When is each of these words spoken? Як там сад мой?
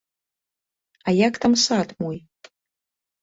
Як 1.27 1.33
там 1.45 1.53
сад 1.65 1.87
мой? 2.01 2.17